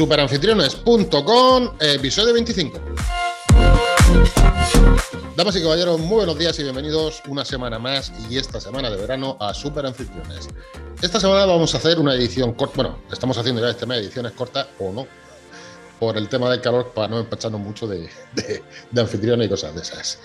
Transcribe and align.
Superanfitriones.com, 0.00 1.76
episodio 1.78 2.32
25. 2.32 2.80
Damas 5.36 5.56
y 5.56 5.60
caballeros, 5.60 6.00
muy 6.00 6.16
buenos 6.16 6.38
días 6.38 6.58
y 6.58 6.62
bienvenidos 6.62 7.20
una 7.28 7.44
semana 7.44 7.78
más 7.78 8.10
y 8.30 8.38
esta 8.38 8.62
semana 8.62 8.88
de 8.88 8.96
verano 8.96 9.36
a 9.38 9.52
Super 9.52 9.84
Anfitriones. 9.84 10.48
Esta 11.02 11.20
semana 11.20 11.44
vamos 11.44 11.74
a 11.74 11.76
hacer 11.76 11.98
una 11.98 12.14
edición 12.14 12.54
corta, 12.54 12.76
bueno, 12.76 12.98
estamos 13.12 13.36
haciendo 13.36 13.60
ya 13.60 13.68
este 13.68 13.84
mes 13.84 13.98
ediciones 13.98 14.32
cortas 14.32 14.68
o 14.78 14.90
no, 14.90 15.06
por 15.98 16.16
el 16.16 16.30
tema 16.30 16.48
del 16.48 16.62
calor 16.62 16.92
para 16.94 17.08
no 17.08 17.18
empacharnos 17.18 17.60
mucho 17.60 17.86
de, 17.86 18.08
anfitriones 18.96 19.48
y 19.48 19.50
cosas 19.50 19.74
de 19.74 19.82
esas. 19.82 20.18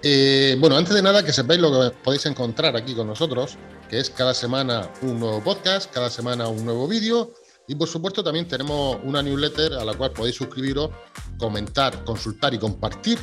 Eh, 0.00 0.56
bueno, 0.60 0.76
antes 0.76 0.94
de 0.94 1.02
nada, 1.02 1.24
que 1.24 1.32
sepáis 1.32 1.60
lo 1.60 1.72
que 1.72 1.96
podéis 2.04 2.24
encontrar 2.26 2.76
aquí 2.76 2.94
con 2.94 3.08
nosotros, 3.08 3.56
que 3.90 3.98
es 3.98 4.10
cada 4.10 4.32
semana 4.32 4.88
un 5.02 5.18
nuevo 5.18 5.42
podcast, 5.42 5.92
cada 5.92 6.08
semana 6.08 6.46
un 6.46 6.64
nuevo 6.64 6.86
vídeo 6.86 7.32
y 7.68 7.74
por 7.74 7.86
supuesto 7.86 8.24
también 8.24 8.48
tenemos 8.48 8.98
una 9.04 9.22
newsletter 9.22 9.74
a 9.74 9.84
la 9.84 9.92
cual 9.92 10.10
podéis 10.12 10.36
suscribiros, 10.36 10.90
comentar, 11.38 12.02
consultar 12.02 12.54
y 12.54 12.58
compartir 12.58 13.18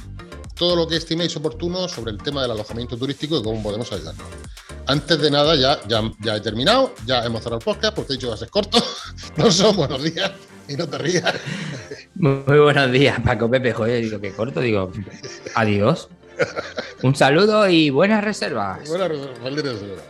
todo 0.53 0.75
lo 0.75 0.87
que 0.87 0.95
estiméis 0.95 1.35
oportuno 1.35 1.87
sobre 1.89 2.11
el 2.11 2.19
tema 2.19 2.43
del 2.43 2.51
alojamiento 2.51 2.95
turístico 2.95 3.39
y 3.39 3.43
cómo 3.43 3.61
podemos 3.61 3.91
ayudarnos. 3.91 4.25
Antes 4.87 5.19
de 5.19 5.31
nada, 5.31 5.55
ya, 5.55 5.79
ya, 5.87 6.11
ya 6.21 6.35
he 6.35 6.41
terminado, 6.41 6.93
ya 7.07 7.25
hemos 7.25 7.41
cerrado 7.41 7.57
el 7.57 7.65
podcast 7.65 7.95
porque 7.95 8.13
he 8.13 8.15
dicho 8.15 8.27
que 8.27 8.29
va 8.29 8.35
a 8.35 8.39
ser 8.39 8.49
corto. 8.49 8.77
No 9.35 9.51
son 9.51 9.75
buenos 9.75 10.01
días 10.01 10.31
y 10.69 10.75
no 10.75 10.87
te 10.87 10.97
rías. 10.97 11.33
Muy, 12.13 12.59
buenos 12.59 12.91
días, 12.91 13.19
Paco 13.19 13.49
Pepe. 13.49 13.73
Joder, 13.73 14.01
digo 14.01 14.21
que 14.21 14.31
corto, 14.31 14.61
digo 14.61 14.91
adiós. 15.55 16.07
Un 17.01 17.15
saludo 17.15 17.67
y 17.67 17.89
buenas 17.89 18.23
reservas. 18.23 18.87
Buenas 18.87 19.09
reservas. 19.09 20.03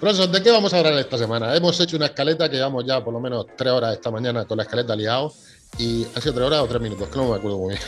Profesor, 0.00 0.30
¿de 0.30 0.42
qué 0.42 0.50
vamos 0.50 0.72
a 0.72 0.78
hablar 0.78 0.94
esta 0.94 1.18
semana? 1.18 1.54
Hemos 1.54 1.78
hecho 1.78 1.98
una 1.98 2.06
escaleta 2.06 2.48
que 2.48 2.56
llevamos 2.56 2.86
ya 2.86 3.04
por 3.04 3.12
lo 3.12 3.20
menos 3.20 3.46
tres 3.54 3.70
horas 3.70 3.92
esta 3.92 4.10
mañana 4.10 4.46
con 4.46 4.56
la 4.56 4.62
escaleta 4.62 4.96
liado. 4.96 5.30
¿Y 5.76 6.06
ha 6.16 6.20
sido 6.22 6.32
tres 6.32 6.46
horas 6.46 6.60
o 6.60 6.66
tres 6.66 6.80
minutos? 6.80 7.06
Que 7.08 7.18
no 7.18 7.28
me 7.28 7.36
acuerdo 7.36 7.58
muy 7.58 7.74
bien. 7.74 7.80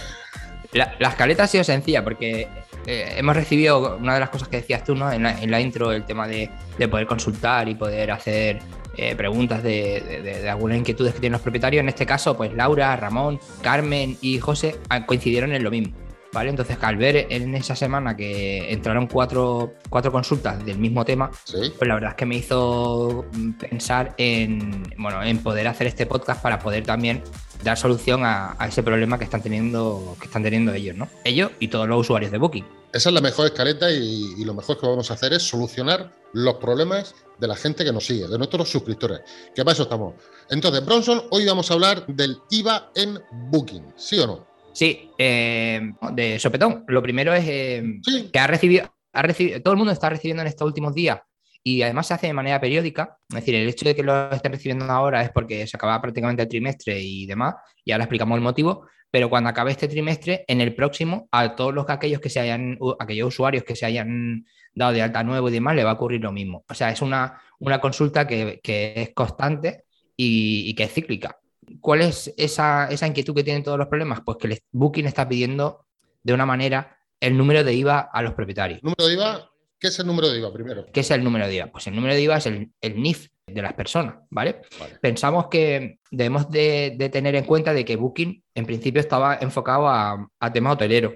La, 0.75 1.09
escaleta 1.09 1.45
ha 1.45 1.47
sido 1.47 1.65
sencilla 1.65 2.05
porque 2.05 2.49
eh, 2.87 3.15
hemos 3.17 3.35
recibido 3.35 3.97
una 3.97 4.15
de 4.15 4.21
las 4.21 4.29
cosas 4.29 4.49
que 4.49 4.59
decías 4.59 4.85
tú 4.85 4.95
¿no? 4.95 5.11
en, 5.11 5.23
la, 5.23 5.61
intro, 5.61 5.91
el 5.91 6.05
tema 6.05 6.29
de, 6.29 6.51
poder 6.91 7.07
consultar 7.07 7.67
y 7.71 7.77
poder 7.77 8.11
hacer 8.11 8.59
eh, 8.99 9.17
preguntas 9.17 9.63
de, 9.63 10.21
de, 10.23 10.51
algunas 10.51 10.77
inquietudes 10.77 11.15
que 11.15 11.21
tienen 11.21 11.33
los 11.33 11.43
propietarios. 11.43 11.81
En 11.81 11.89
este 11.89 12.05
caso, 12.05 12.37
pues 12.37 12.53
Laura, 12.53 12.95
Ramón, 12.95 13.41
Carmen 13.63 14.19
y 14.21 14.39
José 14.39 14.79
coincidieron 15.07 15.53
en 15.53 15.65
lo 15.65 15.71
mismo. 15.71 16.02
¿Vale? 16.33 16.50
Entonces, 16.50 16.77
al 16.80 16.97
ver 16.97 17.27
en 17.30 17.55
esa 17.55 17.77
semana 17.77 18.16
que 18.16 18.72
entraron 18.72 19.06
cuatro, 19.06 19.75
consultas 19.91 20.64
del 20.64 20.78
mismo 20.78 21.05
tema, 21.05 21.30
pues 21.50 21.88
la 21.88 21.94
verdad 21.94 22.11
es 22.11 22.16
que 22.16 22.27
me 22.27 22.36
hizo 22.36 23.27
pensar 23.58 24.14
en, 24.19 24.83
bueno, 24.98 25.22
en 25.22 25.42
poder 25.42 25.69
hacer 25.69 25.86
este 25.86 26.06
podcast 26.06 26.42
para 26.42 26.58
poder 26.58 26.84
también 26.84 27.22
dar 27.62 27.77
solución 27.77 28.22
a, 28.25 28.56
ese 28.66 28.83
problema 28.83 29.19
que 29.19 29.25
están 29.25 29.42
teniendo, 29.42 30.16
que 30.19 30.27
están 30.27 30.42
teniendo 30.42 30.72
ellos, 30.72 30.97
¿no? 30.97 31.08
Ellos 31.25 31.50
y 31.60 31.69
todos 31.69 31.88
los 31.88 32.00
usuarios 32.00 32.33
de 32.33 32.38
Booking. 32.38 32.66
Esa 32.92 33.08
es 33.08 33.14
la 33.14 33.20
mejor 33.22 33.47
escaleta 33.47 33.91
y, 33.91 34.34
y, 34.36 34.44
lo 34.44 34.53
mejor 34.53 34.78
que 34.78 34.86
vamos 34.86 35.10
a 35.10 35.14
hacer 35.14 35.33
es 35.33 35.42
solucionar 35.42 36.12
los 36.34 36.56
problemas 36.56 37.14
de 37.38 37.48
la 37.48 37.56
gente 37.56 37.84
que 37.84 37.92
nos 37.92 38.05
sigue, 38.05 38.28
de 38.28 38.36
nuestros 38.36 38.70
suscriptores. 38.70 39.20
Que 39.55 39.64
para 39.64 39.72
eso 39.72 39.84
estamos. 39.84 40.14
Entonces, 40.50 40.84
Bronson, 40.84 41.22
hoy 41.30 41.47
vamos 41.47 41.70
a 41.70 41.75
hablar 41.75 42.06
del 42.06 42.38
IVA 42.50 42.91
en 42.94 43.19
Booking, 43.50 43.94
¿sí 43.97 44.19
o 44.19 44.27
no? 44.27 44.52
Sí, 44.73 45.11
eh, 45.19 45.92
de 46.12 46.39
sopetón. 46.39 46.84
Lo 46.89 47.03
primero 47.03 47.34
es 47.34 47.45
eh, 47.47 48.01
que 48.33 48.39
ha 48.39 48.47
recibido, 48.47 48.92
ha 49.12 49.23
recibido, 49.23 49.61
todo 49.61 49.75
el 49.75 49.78
mundo 49.78 49.92
está 49.92 50.09
recibiendo 50.09 50.42
en 50.42 50.48
estos 50.48 50.67
últimos 50.67 50.95
días 50.95 51.20
y 51.65 51.83
además 51.83 52.06
se 52.06 52.15
hace 52.15 52.27
de 52.27 52.33
manera 52.33 52.61
periódica. 52.61 53.19
Es 53.28 53.37
decir, 53.37 53.55
el 53.55 53.69
hecho 53.69 53.84
de 53.84 53.95
que 53.95 54.03
lo 54.03 54.33
estén 54.33 54.53
recibiendo 54.53 54.84
ahora 54.87 55.22
es 55.22 55.31
porque 55.31 55.66
se 55.66 55.77
acaba 55.77 56.00
prácticamente 56.00 56.43
el 56.43 56.49
trimestre 56.49 57.00
y 57.00 57.27
demás, 57.27 57.55
y 57.84 57.93
ahora 57.93 58.05
explicamos 58.05 58.37
el 58.37 58.43
motivo. 58.43 58.87
Pero 59.10 59.28
cuando 59.28 59.50
acabe 59.50 59.72
este 59.72 59.88
trimestre, 59.88 60.44
en 60.49 60.62
el 60.62 60.75
próximo, 60.75 61.28
a 61.31 61.54
todos 61.54 61.75
los 61.75 61.89
aquellos 61.91 62.21
que 62.21 62.31
se 62.31 62.41
hayan, 62.41 62.78
aquellos 62.99 63.28
usuarios 63.28 63.62
que 63.62 63.77
se 63.77 63.84
hayan 63.84 64.47
dado 64.75 64.93
de 64.93 65.03
alta 65.03 65.22
nuevo 65.22 65.50
y 65.50 65.53
demás, 65.53 65.77
le 65.77 65.84
va 65.84 65.91
a 65.91 65.94
ocurrir 65.94 66.22
lo 66.22 66.33
mismo. 66.33 66.65
O 66.66 66.75
sea, 66.75 66.91
es 66.91 67.03
una, 67.03 67.39
una 67.59 67.78
consulta 67.78 68.27
que, 68.27 68.60
es 68.65 69.10
constante 69.12 69.84
y 70.16 70.75
que 70.75 70.84
es 70.84 70.93
cíclica. 70.94 71.41
¿Cuál 71.81 72.03
es 72.03 72.33
esa, 72.37 72.88
inquietud 73.06 73.34
que 73.34 73.44
tienen 73.44 73.62
todos 73.62 73.78
los 73.78 73.88
problemas? 73.88 74.21
Pues 74.25 74.38
que 74.38 74.47
el 74.49 74.59
Booking 74.72 75.06
está 75.06 75.28
pidiendo 75.28 75.87
de 76.22 76.33
una 76.33 76.47
manera 76.47 76.99
el 77.21 77.37
número 77.37 77.65
de 77.65 77.75
IVA 77.75 78.00
a 78.00 78.22
los 78.22 78.34
propietarios. 78.34 78.83
¿Número 78.83 79.06
de 79.06 79.15
IVA? 79.15 79.50
¿Qué 79.78 79.88
es 79.88 79.99
el 79.99 80.06
número 80.06 80.28
de 80.28 80.38
IVA 80.38 80.53
primero? 80.53 80.87
¿Qué 80.93 81.00
es 81.00 81.10
el 81.10 81.25
número 81.25 81.47
de 81.47 81.55
IVA? 81.56 81.66
Pues 81.66 81.87
el 81.87 81.94
número 81.94 82.15
de 82.15 82.22
IVA 82.22 82.37
es 82.37 82.47
el, 82.47 82.72
NIF 82.81 83.28
de 83.47 83.62
las 83.62 83.72
personas, 83.75 84.16
¿vale? 84.31 84.62
Pensamos 85.00 85.49
que 85.49 85.99
debemos 86.10 86.50
de, 86.50 86.97
tener 87.12 87.34
en 87.34 87.44
cuenta 87.44 87.72
de 87.72 87.84
que 87.84 87.97
Booking 87.97 88.43
en 88.54 88.66
principio 88.66 89.00
estaba 89.00 89.39
enfocado 89.41 89.89
a, 89.89 90.28
tema 90.53 90.72
hotelero 90.72 91.15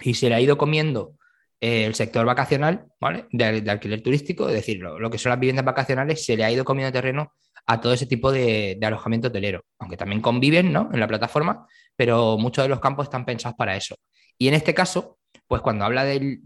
y 0.00 0.14
se 0.14 0.28
le 0.28 0.34
ha 0.34 0.40
ido 0.40 0.56
comiendo 0.56 1.14
eh, 1.60 1.84
el 1.84 1.94
sector 1.94 2.24
vacacional, 2.24 2.86
¿vale? 3.00 3.26
De, 3.32 3.70
alquiler 3.70 4.02
turístico, 4.02 4.48
es 4.48 4.54
decir, 4.54 4.78
lo, 4.78 4.98
lo, 4.98 5.10
que 5.10 5.18
son 5.18 5.30
las 5.30 5.40
viviendas 5.40 5.66
vacacionales, 5.66 6.24
se 6.24 6.36
le 6.36 6.44
ha 6.44 6.50
ido 6.50 6.64
comiendo 6.64 6.92
terreno 6.92 7.34
a 7.66 7.80
todo 7.80 7.92
ese 7.92 8.06
tipo 8.06 8.32
de, 8.32 8.78
alojamiento 8.82 9.28
hotelero, 9.28 9.64
aunque 9.78 9.96
también 9.96 10.20
conviven 10.20 10.72
¿no? 10.72 10.88
en 10.92 11.00
la 11.00 11.08
plataforma, 11.08 11.66
pero 11.96 12.38
muchos 12.38 12.64
de 12.64 12.68
los 12.68 12.80
campos 12.80 13.04
están 13.04 13.24
pensados 13.24 13.56
para 13.56 13.76
eso. 13.76 13.96
Y 14.38 14.48
en 14.48 14.54
este 14.54 14.74
caso, 14.74 15.18
pues 15.46 15.62
cuando 15.62 15.84
habla 15.84 16.04
del, 16.04 16.40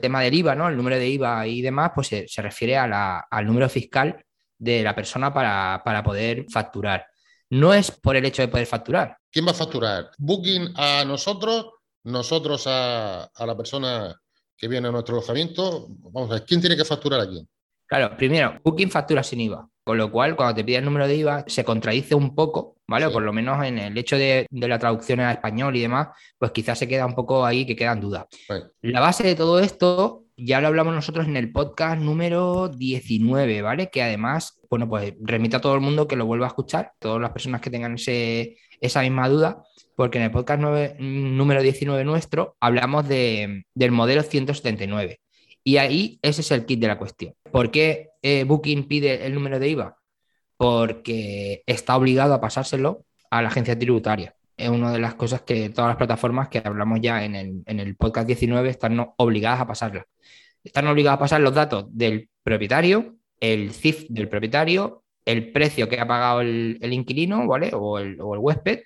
tema 0.00 0.20
del 0.20 0.34
IVA, 0.34 0.54
¿no? 0.54 0.68
el 0.68 0.76
número 0.76 0.96
de 0.96 1.08
IVA 1.08 1.46
y 1.46 1.62
demás, 1.62 1.92
pues 1.94 2.08
se, 2.08 2.42
refiere 2.42 2.76
al 2.76 3.46
número 3.46 3.68
fiscal 3.68 4.24
de 4.58 4.82
la 4.82 4.94
persona 4.94 5.32
para, 5.32 6.02
poder 6.04 6.46
facturar. 6.50 7.06
No 7.50 7.74
es 7.74 7.90
por 7.90 8.16
el 8.16 8.24
hecho 8.24 8.42
de 8.42 8.48
poder 8.48 8.66
facturar. 8.66 9.16
¿Quién 9.30 9.46
va 9.46 9.50
a 9.50 9.54
facturar? 9.54 10.10
¿Booking 10.18 10.74
a 10.76 11.04
nosotros? 11.04 11.70
¿Nosotros 12.04 12.66
a, 12.66 13.24
a 13.24 13.46
la 13.46 13.56
persona 13.56 14.14
que 14.56 14.68
viene 14.68 14.88
a 14.88 14.92
nuestro 14.92 15.16
alojamiento? 15.16 15.86
Vamos 15.88 16.30
a 16.30 16.34
ver, 16.34 16.44
¿quién 16.44 16.60
tiene 16.60 16.76
que 16.76 16.84
facturar 16.84 17.20
a 17.20 17.28
quién? 17.28 17.48
Claro, 17.90 18.16
primero, 18.16 18.54
Booking 18.62 18.88
factura 18.88 19.24
sin 19.24 19.40
IVA, 19.40 19.68
con 19.82 19.98
lo 19.98 20.12
cual 20.12 20.36
cuando 20.36 20.54
te 20.54 20.62
pide 20.62 20.76
el 20.76 20.84
número 20.84 21.08
de 21.08 21.16
IVA 21.16 21.42
se 21.48 21.64
contradice 21.64 22.14
un 22.14 22.36
poco, 22.36 22.76
¿vale? 22.86 23.10
por 23.10 23.20
lo 23.20 23.32
menos 23.32 23.64
en 23.64 23.78
el 23.78 23.98
hecho 23.98 24.16
de, 24.16 24.46
la 24.52 24.78
traducción 24.78 25.18
a 25.18 25.32
español 25.32 25.74
y 25.74 25.80
demás, 25.80 26.10
pues 26.38 26.52
quizás 26.52 26.78
se 26.78 26.86
queda 26.86 27.04
un 27.04 27.16
poco 27.16 27.44
ahí 27.44 27.66
que 27.66 27.74
quedan 27.74 28.00
dudas. 28.00 28.26
La 28.80 29.00
base 29.00 29.24
de 29.24 29.34
todo 29.34 29.58
esto 29.58 30.22
ya 30.36 30.60
lo 30.60 30.68
hablamos 30.68 30.94
nosotros 30.94 31.26
en 31.26 31.36
el 31.36 31.50
podcast 31.50 32.00
número 32.00 32.68
19, 32.68 33.60
¿vale? 33.60 33.90
Que 33.90 34.04
además, 34.04 34.60
bueno, 34.70 34.88
pues 34.88 35.14
remita 35.20 35.56
a 35.56 35.60
todo 35.60 35.74
el 35.74 35.80
mundo 35.80 36.06
que 36.06 36.14
lo 36.14 36.26
vuelva 36.26 36.46
a 36.46 36.50
escuchar, 36.50 36.92
todas 37.00 37.20
las 37.20 37.32
personas 37.32 37.60
que 37.60 37.70
tengan 37.70 37.96
esa 37.96 39.02
misma 39.02 39.28
duda, 39.28 39.64
porque 39.96 40.18
en 40.18 40.24
el 40.26 40.30
podcast 40.30 40.62
número 41.00 41.60
19 41.60 42.04
nuestro 42.04 42.56
hablamos 42.60 43.08
del 43.08 43.64
modelo 43.90 44.22
179. 44.22 45.20
Y 45.64 45.78
ahí 45.78 46.20
ese 46.22 46.42
es 46.42 46.52
el 46.52 46.64
kit 46.64 46.78
de 46.78 46.86
la 46.86 46.96
cuestión. 46.96 47.34
¿Por 47.52 47.70
qué 47.70 48.10
eh, 48.22 48.44
Booking 48.44 48.86
pide 48.86 49.26
el 49.26 49.34
número 49.34 49.58
de 49.58 49.68
IVA? 49.68 49.96
Porque 50.56 51.62
está 51.66 51.96
obligado 51.96 52.34
a 52.34 52.40
pasárselo 52.40 53.04
a 53.30 53.42
la 53.42 53.48
agencia 53.48 53.78
tributaria. 53.78 54.34
Es 54.56 54.68
una 54.68 54.92
de 54.92 54.98
las 54.98 55.14
cosas 55.14 55.42
que 55.42 55.70
todas 55.70 55.88
las 55.88 55.96
plataformas 55.96 56.48
que 56.48 56.62
hablamos 56.62 57.00
ya 57.00 57.24
en 57.24 57.34
el, 57.34 57.96
podcast 57.96 58.26
19 58.26 58.68
están 58.68 59.12
obligadas 59.16 59.60
a 59.60 59.66
pasarla. 59.66 60.06
Están 60.62 60.86
obligadas 60.86 61.16
a 61.16 61.20
pasar 61.20 61.40
los 61.40 61.54
datos 61.54 61.86
del 61.88 62.28
propietario, 62.42 63.16
el 63.40 63.72
CIF 63.72 64.06
del 64.10 64.28
propietario, 64.28 65.02
el 65.24 65.50
precio 65.52 65.88
que 65.88 65.98
ha 65.98 66.06
pagado 66.06 66.42
el, 66.42 66.78
inquilino, 66.92 67.46
¿vale? 67.46 67.68
El, 67.68 67.74
o 67.74 67.98
el 67.98 68.16
huésped, 68.18 68.80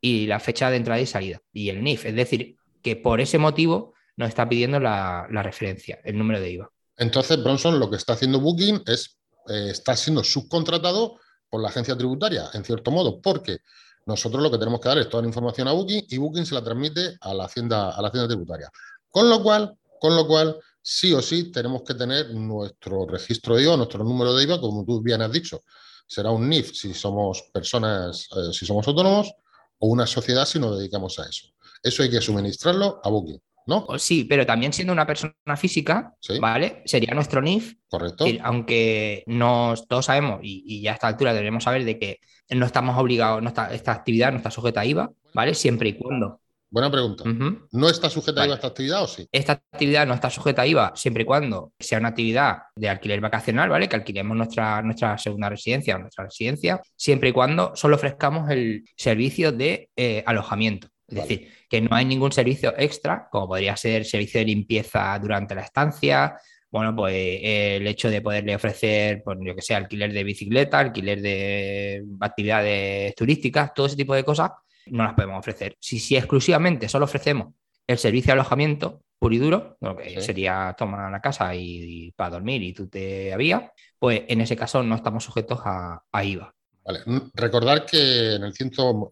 y 0.00 0.26
la 0.26 0.40
fecha 0.40 0.70
de 0.70 0.78
entrada 0.78 1.00
y 1.00 1.06
salida, 1.06 1.40
y 1.52 1.68
el 1.68 1.82
NIF. 1.82 2.06
Es 2.06 2.14
decir, 2.14 2.56
que 2.82 2.96
por 2.96 3.20
ese 3.20 3.38
motivo 3.38 3.94
nos 4.16 4.28
está 4.28 4.48
pidiendo 4.48 4.80
la, 4.80 5.26
referencia, 5.30 6.00
el 6.04 6.18
número 6.18 6.40
de 6.40 6.50
IVA. 6.50 6.70
Entonces, 7.00 7.42
Bronson 7.42 7.80
lo 7.80 7.88
que 7.88 7.96
está 7.96 8.12
haciendo 8.12 8.40
Booking 8.40 8.82
es, 8.86 9.16
eh, 9.48 9.68
está 9.70 9.96
siendo 9.96 10.22
subcontratado 10.22 11.16
por 11.48 11.62
la 11.62 11.68
agencia 11.68 11.96
tributaria, 11.96 12.50
en 12.52 12.62
cierto 12.62 12.90
modo, 12.90 13.22
porque 13.22 13.60
nosotros 14.04 14.42
lo 14.42 14.50
que 14.50 14.58
tenemos 14.58 14.80
que 14.80 14.90
dar 14.90 14.98
es 14.98 15.08
toda 15.08 15.22
la 15.22 15.28
información 15.28 15.66
a 15.66 15.72
Booking 15.72 16.04
y 16.10 16.18
Booking 16.18 16.44
se 16.44 16.54
la 16.54 16.62
transmite 16.62 17.16
a 17.22 17.32
la 17.32 17.46
hacienda, 17.46 17.90
a 17.92 18.02
la 18.02 18.08
hacienda 18.08 18.28
tributaria. 18.28 18.70
Con 19.10 19.30
lo 19.30 19.42
cual, 19.42 19.74
con 19.98 20.14
lo 20.14 20.26
cual, 20.26 20.58
sí 20.82 21.14
o 21.14 21.22
sí 21.22 21.50
tenemos 21.50 21.82
que 21.86 21.94
tener 21.94 22.34
nuestro 22.34 23.06
registro 23.06 23.56
de 23.56 23.62
IVA, 23.62 23.78
nuestro 23.78 24.04
número 24.04 24.34
de 24.34 24.44
IVA, 24.44 24.60
como 24.60 24.84
tú 24.84 25.00
bien 25.00 25.22
has 25.22 25.32
dicho. 25.32 25.64
Será 26.06 26.30
un 26.30 26.50
NIF 26.50 26.72
si 26.74 26.92
somos 26.92 27.44
personas, 27.50 28.28
eh, 28.36 28.52
si 28.52 28.66
somos 28.66 28.86
autónomos, 28.86 29.32
o 29.78 29.88
una 29.88 30.06
sociedad 30.06 30.44
si 30.44 30.58
nos 30.58 30.76
dedicamos 30.76 31.18
a 31.18 31.26
eso. 31.26 31.48
Eso 31.82 32.02
hay 32.02 32.10
que 32.10 32.20
suministrarlo 32.20 33.00
a 33.02 33.08
Booking. 33.08 33.40
¿No? 33.66 33.86
Sí, 33.98 34.24
pero 34.24 34.46
también 34.46 34.72
siendo 34.72 34.92
una 34.92 35.06
persona 35.06 35.34
física, 35.56 36.14
¿vale? 36.40 36.82
Sería 36.84 37.14
nuestro 37.14 37.40
NIF. 37.40 37.74
Correcto. 37.88 38.24
aunque 38.42 39.24
nos, 39.26 39.88
todos 39.88 40.06
sabemos, 40.06 40.40
y, 40.42 40.80
ya 40.82 40.92
a 40.92 40.94
esta 40.94 41.08
altura 41.08 41.34
debemos 41.34 41.64
saber 41.64 41.84
de 41.84 41.98
que 41.98 42.20
no 42.50 42.66
estamos 42.66 42.96
obligados, 42.98 43.42
esta 43.72 43.92
actividad 43.92 44.30
no 44.30 44.38
está 44.38 44.50
sujeta 44.50 44.80
a 44.80 44.86
IVA, 44.86 45.10
¿vale? 45.34 45.54
Siempre 45.54 45.90
y 45.90 45.98
cuando 45.98 46.40
buena 46.70 46.90
pregunta. 46.90 47.24
¿No 47.72 47.88
está 47.88 48.08
sujeta 48.08 48.42
a 48.42 48.46
IVA 48.46 48.54
esta 48.54 48.68
actividad 48.68 49.02
o 49.02 49.08
sí? 49.08 49.28
Esta 49.32 49.52
actividad 49.54 50.06
no 50.06 50.14
está 50.14 50.30
sujeta 50.30 50.62
a 50.62 50.66
IVA 50.66 50.92
siempre 50.94 51.24
y 51.24 51.26
cuando 51.26 51.72
sea 51.78 51.98
una 51.98 52.08
actividad 52.08 52.58
de 52.76 52.88
alquiler 52.88 53.20
vacacional, 53.20 53.68
¿vale? 53.68 53.88
Que 53.88 53.96
alquilemos 53.96 54.36
nuestra, 54.36 54.80
nuestra 54.82 55.18
segunda 55.18 55.48
residencia 55.48 55.96
o 55.96 55.98
nuestra 55.98 56.24
residencia, 56.24 56.80
siempre 56.96 57.30
y 57.30 57.32
cuando 57.32 57.72
solo 57.74 57.96
ofrezcamos 57.96 58.50
el 58.50 58.84
servicio 58.96 59.52
de 59.52 59.90
eh, 59.96 60.22
alojamiento. 60.26 60.88
Es 61.10 61.22
decir, 61.22 61.48
que 61.68 61.80
no 61.80 61.94
hay 61.94 62.04
ningún 62.04 62.32
servicio 62.32 62.74
extra, 62.76 63.28
como 63.30 63.48
podría 63.48 63.76
ser 63.76 64.04
servicio 64.04 64.40
de 64.40 64.46
limpieza 64.46 65.18
durante 65.18 65.54
la 65.54 65.62
estancia, 65.62 66.36
bueno, 66.70 66.94
pues 66.94 67.14
eh, 67.14 67.76
el 67.76 67.86
hecho 67.86 68.08
de 68.10 68.22
poderle 68.22 68.54
ofrecer, 68.54 69.22
pues, 69.24 69.38
yo 69.40 69.54
que 69.56 69.62
sé, 69.62 69.74
alquiler 69.74 70.12
de 70.12 70.24
bicicleta, 70.24 70.78
alquiler 70.78 71.20
de 71.20 72.04
actividades 72.20 73.14
turísticas, 73.16 73.74
todo 73.74 73.86
ese 73.86 73.96
tipo 73.96 74.14
de 74.14 74.24
cosas, 74.24 74.52
no 74.86 75.04
las 75.04 75.14
podemos 75.14 75.38
ofrecer. 75.38 75.76
Si, 75.80 75.98
si 75.98 76.16
exclusivamente 76.16 76.88
solo 76.88 77.06
ofrecemos 77.06 77.54
el 77.86 77.98
servicio 77.98 78.28
de 78.28 78.32
alojamiento 78.34 79.02
puro 79.18 79.34
y 79.34 79.38
duro, 79.38 79.76
lo 79.80 79.96
que 79.96 80.20
sería 80.20 80.74
tomar 80.78 81.10
la 81.10 81.20
casa 81.20 81.54
y, 81.54 82.10
para 82.12 82.30
dormir 82.30 82.62
y 82.62 82.72
tú 82.72 82.88
te 82.88 83.32
había, 83.32 83.72
pues 83.98 84.22
en 84.28 84.40
ese 84.40 84.56
caso 84.56 84.82
no 84.82 84.94
estamos 84.94 85.24
sujetos 85.24 85.60
a, 85.64 86.02
IVA. 86.24 86.54
Vale. 86.90 87.04
Recordar 87.34 87.86
que 87.86 88.34
en 88.34 88.42
el, 88.42 88.52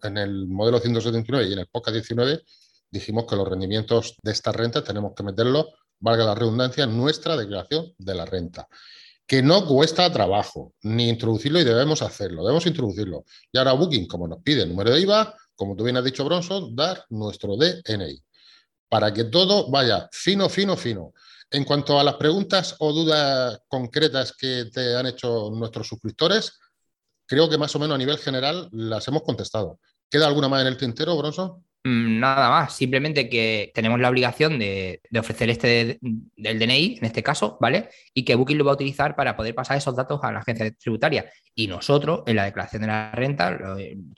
en 0.03 0.17
el 0.17 0.47
modelo 0.47 0.79
179 0.79 1.47
y 1.47 1.53
en 1.53 1.59
el 1.59 1.67
POCA 1.67 1.91
19 1.91 2.43
dijimos 2.91 3.25
que 3.25 3.37
los 3.37 3.47
rendimientos 3.47 4.17
de 4.21 4.31
estas 4.33 4.53
rentas 4.53 4.83
tenemos 4.83 5.13
que 5.15 5.23
meterlos 5.23 5.67
valga 5.99 6.25
la 6.25 6.35
redundancia, 6.35 6.85
nuestra 6.85 7.37
declaración 7.37 7.93
de 7.97 8.15
la 8.15 8.25
renta. 8.25 8.67
Que 9.25 9.41
no 9.41 9.65
cuesta 9.65 10.11
trabajo 10.11 10.73
ni 10.81 11.07
introducirlo 11.07 11.59
y 11.59 11.63
debemos 11.63 12.01
hacerlo, 12.01 12.41
debemos 12.43 12.65
introducirlo. 12.65 13.23
Y 13.51 13.57
ahora 13.57 13.73
Booking, 13.73 14.07
como 14.07 14.27
nos 14.27 14.41
pide 14.43 14.63
el 14.63 14.69
número 14.69 14.91
de 14.91 14.99
IVA, 14.99 15.33
como 15.55 15.75
tú 15.75 15.85
bien 15.85 15.95
has 15.95 16.03
dicho, 16.03 16.25
Bronson, 16.25 16.75
dar 16.75 17.05
nuestro 17.09 17.55
DNI. 17.55 18.21
Para 18.89 19.13
que 19.13 19.25
todo 19.25 19.69
vaya 19.69 20.09
fino, 20.11 20.49
fino, 20.49 20.75
fino. 20.75 21.13
En 21.51 21.63
cuanto 21.63 21.97
a 21.97 22.03
las 22.03 22.15
preguntas 22.15 22.75
o 22.79 22.91
dudas 22.91 23.61
concretas 23.67 24.33
que 24.33 24.65
te 24.65 24.95
han 24.95 25.05
hecho 25.05 25.49
nuestros 25.51 25.87
suscriptores, 25.87 26.59
creo 27.29 27.49
que 27.49 27.59
más 27.59 27.73
o 27.75 27.79
menos 27.79 27.95
a 27.95 27.99
nivel 27.99 28.17
general 28.17 28.67
las 28.71 29.07
hemos 29.07 29.21
contestado. 29.21 29.79
¿Queda 30.09 30.27
alguna 30.27 30.49
más 30.49 30.61
en 30.61 30.67
el 30.67 30.77
tintero, 30.77 31.15
Bronson? 31.15 31.63
Mm, 31.83 32.19
nada 32.19 32.49
más, 32.49 32.75
simplemente 32.75 33.29
que 33.29 33.71
tenemos 33.73 33.99
la 33.99 34.09
obligación 34.09 34.57
de, 34.57 34.99
ofrecer 35.17 35.49
este 35.51 35.99
del 36.01 36.59
DNI, 36.59 36.97
en 36.97 37.05
este 37.05 37.21
caso, 37.21 37.57
¿vale? 37.61 37.89
Y 38.13 38.25
que 38.25 38.35
Booking 38.35 38.57
lo 38.57 38.65
va 38.65 38.71
a 38.71 38.73
utilizar 38.73 39.15
para 39.15 39.37
poder 39.37 39.53
pasar 39.53 39.77
esos 39.77 39.95
datos 39.95 40.19
a 40.23 40.31
la 40.31 40.39
agencia 40.39 40.71
tributaria. 40.71 41.31
Y 41.53 41.67
nosotros, 41.67 42.23
en 42.25 42.35
la 42.35 42.45
declaración 42.45 42.81
de 42.81 42.87
la 42.87 43.11
renta, 43.11 43.57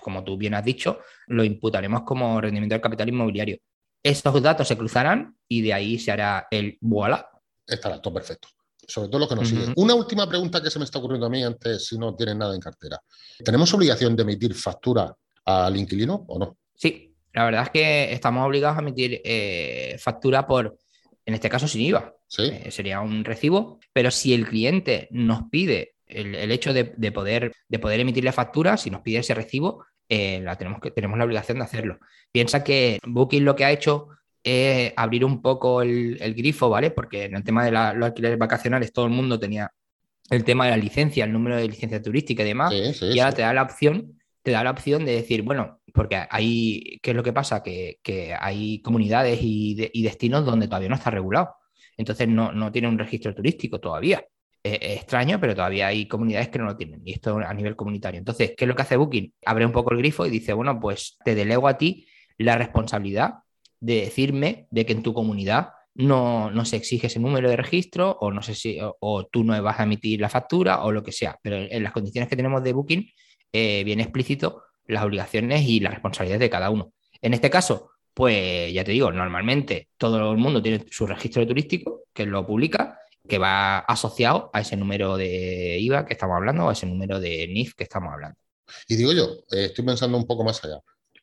como 0.01 0.23
tú 0.23 0.37
bien 0.37 0.53
has 0.53 0.63
dicho, 0.63 1.01
lo 1.27 1.43
imputaremos 1.43 2.03
como 2.03 2.39
rendimiento 2.39 2.75
del 2.75 2.81
capital 2.81 3.09
inmobiliario. 3.09 3.57
Estos 4.01 4.41
datos 4.41 4.67
se 4.67 4.77
cruzarán 4.77 5.35
y 5.47 5.61
de 5.61 5.73
ahí 5.73 5.99
se 5.99 6.11
hará 6.11 6.47
el 6.49 6.77
voilà. 6.79 7.29
Estará 7.67 8.01
todo 8.01 8.13
perfecto. 8.13 8.47
Sobre 8.91 9.07
todo 9.07 9.19
lo 9.19 9.27
que 9.29 9.35
nos 9.35 9.47
sigue. 9.47 9.71
Una 9.77 9.95
última 9.95 10.27
pregunta 10.27 10.61
que 10.61 10.69
se 10.69 10.77
me 10.77 10.83
está 10.83 10.99
ocurriendo 10.99 11.27
a 11.27 11.29
mí 11.29 11.41
antes, 11.43 11.87
si 11.87 11.97
no 11.97 12.13
tienen 12.13 12.37
nada 12.37 12.53
en 12.53 12.59
cartera. 12.59 12.99
¿Tenemos 13.43 13.73
obligación 13.73 14.15
de 14.17 14.23
emitir 14.23 14.53
factura 14.53 15.15
al 15.45 15.77
inquilino 15.77 16.25
o 16.27 16.37
no? 16.37 16.57
Sí, 16.75 17.15
la 17.31 17.45
verdad 17.45 17.63
es 17.63 17.69
que 17.69 18.11
estamos 18.11 18.45
obligados 18.45 18.77
a 18.77 18.81
emitir 18.81 19.21
eh, 19.23 19.95
factura 19.97 20.45
por, 20.45 20.77
en 21.25 21.33
este 21.33 21.49
caso, 21.49 21.69
sin 21.69 21.81
IVA. 21.81 22.13
Eh, 22.37 22.69
sería 22.71 22.99
un 22.99 23.23
recibo, 23.23 23.79
pero 23.93 24.11
si 24.11 24.33
el 24.33 24.45
cliente 24.45 25.07
nos 25.11 25.43
pide 25.49 25.95
el, 26.07 26.51
hecho 26.51 26.73
de, 26.73 26.83
poder, 27.11 27.53
de 27.69 27.79
poder 27.79 28.01
emitirle 28.01 28.33
factura, 28.33 28.75
si 28.75 28.89
nos 28.89 29.01
pide 29.01 29.19
ese 29.19 29.33
recibo, 29.33 29.85
eh, 30.09 30.41
la 30.43 30.57
tenemos, 30.57 30.81
que, 30.81 30.91
tenemos 30.91 31.17
la 31.17 31.23
obligación 31.23 31.59
de 31.59 31.63
hacerlo. 31.63 31.99
Piensa 32.31 32.63
que 32.63 32.99
Booking 33.05 33.45
lo 33.45 33.55
que 33.55 33.63
ha 33.63 33.71
hecho 33.71 34.09
es 34.43 34.93
abrir 34.95 35.25
un 35.25 35.41
poco 35.41 35.81
el, 35.81 36.17
grifo, 36.35 36.69
¿vale? 36.69 36.91
Porque 36.91 37.25
en 37.25 37.35
el 37.35 37.43
tema 37.43 37.65
de 37.65 37.71
los 37.71 38.07
alquileres 38.07 38.37
vacacionales 38.37 38.93
todo 38.93 39.05
el 39.05 39.11
mundo 39.11 39.39
tenía 39.39 39.71
el 40.29 40.43
tema 40.43 40.65
de 40.65 40.71
la 40.71 40.77
licencia, 40.77 41.25
el 41.25 41.33
número 41.33 41.57
de 41.57 41.67
licencia 41.67 42.01
turística 42.01 42.43
y 42.43 42.47
demás, 42.47 42.73
y 42.73 43.19
ahora 43.19 43.35
te 43.35 43.41
da 43.41 43.53
la 43.53 43.63
opción 43.63 44.21
te 44.43 44.51
da 44.51 44.63
la 44.63 44.71
opción 44.71 45.05
de 45.05 45.13
decir, 45.13 45.43
bueno, 45.43 45.81
porque 45.93 46.25
hay, 46.29 46.99
¿qué 47.01 47.11
es 47.11 47.15
lo 47.15 47.23
que 47.23 47.33
pasa? 47.33 47.61
Que, 47.61 47.99
hay 48.39 48.81
comunidades 48.81 49.39
y, 49.41 50.01
destinos 50.01 50.45
donde 50.45 50.67
todavía 50.67 50.89
no 50.89 50.95
está 50.95 51.11
regulado. 51.11 51.55
Entonces 51.97 52.27
no, 52.27 52.51
no 52.51 52.71
tiene 52.71 52.87
un 52.87 52.97
registro 52.97 53.35
turístico 53.35 53.79
todavía. 53.79 54.25
Es, 54.63 54.97
extraño, 54.97 55.39
pero 55.39 55.55
todavía 55.55 55.87
hay 55.87 56.07
comunidades 56.07 56.49
que 56.49 56.59
no 56.59 56.65
lo 56.65 56.77
tienen, 56.77 57.01
y 57.05 57.13
esto 57.13 57.37
a 57.37 57.53
nivel 57.53 57.75
comunitario. 57.75 58.19
Entonces, 58.19 58.53
¿qué 58.57 58.65
es 58.65 58.67
lo 58.67 58.75
que 58.75 58.81
hace 58.83 58.97
Booking? 58.97 59.33
Abre 59.45 59.65
un 59.65 59.71
poco 59.71 59.91
el 59.91 59.99
grifo 59.99 60.25
y 60.25 60.29
dice, 60.29 60.53
bueno, 60.53 60.79
pues 60.79 61.17
te 61.23 61.35
delego 61.35 61.67
a 61.67 61.77
ti 61.77 62.07
la 62.37 62.57
responsabilidad 62.57 63.35
de 63.81 63.95
decirme 64.01 64.67
de 64.71 64.85
que 64.85 64.93
en 64.93 65.03
tu 65.03 65.13
comunidad 65.13 65.71
no, 65.93 66.49
no 66.51 66.63
se 66.63 66.77
exige 66.77 67.07
ese 67.07 67.19
número 67.19 67.49
de 67.49 67.57
registro 67.57 68.17
o 68.21 68.31
no 68.31 68.41
sé 68.41 68.55
si 68.55 68.79
o, 68.81 69.25
tú 69.25 69.43
no 69.43 69.61
vas 69.61 69.79
a 69.79 69.83
emitir 69.83 70.21
la 70.21 70.29
factura 70.29 70.83
o 70.83 70.91
lo 70.91 71.03
que 71.03 71.11
sea. 71.11 71.37
Pero 71.43 71.57
en 71.57 71.83
las 71.83 71.91
condiciones 71.91 72.29
que 72.29 72.37
tenemos 72.37 72.63
de 72.63 72.71
Booking 72.71 73.11
eh, 73.51 73.83
bien 73.83 73.99
explícito 73.99 74.63
las 74.87 75.03
obligaciones 75.03 75.67
y 75.67 75.79
las 75.79 75.93
responsabilidades 75.93 76.41
de 76.41 76.49
cada 76.49 76.69
uno. 76.69 76.93
En 77.21 77.33
este 77.33 77.49
caso, 77.49 77.91
pues 78.13 78.73
ya 78.73 78.83
te 78.83 78.91
digo, 78.91 79.11
normalmente 79.11 79.89
todo 79.97 80.31
el 80.31 80.37
mundo 80.37 80.61
tiene 80.61 80.85
su 80.89 81.07
registro 81.07 81.45
turístico 81.47 82.03
que 82.13 82.25
lo 82.25 82.45
publica, 82.45 82.99
que 83.27 83.37
va 83.37 83.79
asociado 83.79 84.49
a 84.53 84.61
ese 84.61 84.75
número 84.75 85.17
de 85.17 85.77
IVA 85.79 86.05
que 86.05 86.13
estamos 86.13 86.35
hablando 86.35 86.65
o 86.65 86.69
a 86.69 86.73
ese 86.73 86.85
número 86.85 87.19
de 87.19 87.47
NIF 87.47 87.75
que 87.75 87.83
estamos 87.83 88.11
hablando. 88.11 88.37
Y 88.87 88.95
digo 88.95 89.13
yo, 89.13 89.43
eh, 89.51 89.65
estoy 89.65 89.85
pensando 89.85 90.17
un 90.17 90.25
poco 90.25 90.43
más 90.43 90.63
allá. 90.63 90.79